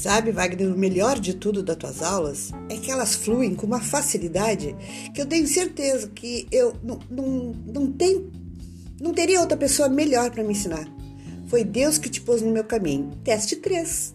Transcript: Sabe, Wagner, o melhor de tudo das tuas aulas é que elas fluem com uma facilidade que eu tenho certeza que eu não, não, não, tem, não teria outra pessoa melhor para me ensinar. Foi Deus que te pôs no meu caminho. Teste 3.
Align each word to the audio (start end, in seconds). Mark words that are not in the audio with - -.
Sabe, 0.00 0.32
Wagner, 0.32 0.72
o 0.72 0.78
melhor 0.78 1.20
de 1.20 1.34
tudo 1.34 1.62
das 1.62 1.76
tuas 1.76 2.02
aulas 2.02 2.52
é 2.70 2.76
que 2.78 2.90
elas 2.90 3.16
fluem 3.16 3.54
com 3.54 3.66
uma 3.66 3.82
facilidade 3.82 4.74
que 5.14 5.20
eu 5.20 5.26
tenho 5.26 5.46
certeza 5.46 6.08
que 6.08 6.48
eu 6.50 6.74
não, 6.82 6.98
não, 7.10 7.54
não, 7.66 7.92
tem, 7.92 8.30
não 8.98 9.12
teria 9.12 9.42
outra 9.42 9.58
pessoa 9.58 9.90
melhor 9.90 10.30
para 10.30 10.42
me 10.42 10.52
ensinar. 10.52 10.88
Foi 11.48 11.62
Deus 11.64 11.98
que 11.98 12.08
te 12.08 12.18
pôs 12.18 12.40
no 12.40 12.50
meu 12.50 12.64
caminho. 12.64 13.10
Teste 13.22 13.56
3. 13.56 14.14